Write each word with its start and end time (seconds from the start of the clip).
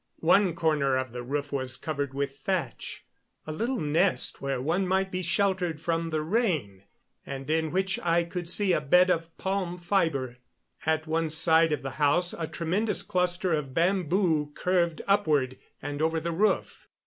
One 0.21 0.55
corner 0.55 0.95
of 0.97 1.11
the 1.11 1.21
roof 1.21 1.51
was 1.51 1.77
covered 1.77 2.11
with 2.15 2.37
thatch 2.39 3.05
a 3.45 3.51
little 3.51 3.79
nest 3.79 4.41
where 4.41 4.59
one 4.59 4.87
might 4.87 5.11
be 5.11 5.21
sheltered 5.21 5.79
from 5.79 6.07
the 6.09 6.23
rain, 6.23 6.85
and 7.23 7.47
in 7.51 7.69
which 7.71 7.99
I 7.99 8.23
could 8.23 8.49
see 8.49 8.73
a 8.73 8.81
bed 8.81 9.11
of 9.11 9.37
palm 9.37 9.77
fiber. 9.77 10.37
At 10.87 11.05
one 11.05 11.29
side 11.29 11.71
of 11.71 11.83
the 11.83 11.91
house 12.01 12.33
a 12.33 12.47
tremendous 12.47 13.03
cluster 13.03 13.53
of 13.53 13.75
bamboo 13.75 14.53
curved 14.55 15.03
upward 15.07 15.59
and 15.83 16.01
over 16.01 16.19
the 16.19 16.31
roof. 16.31 16.87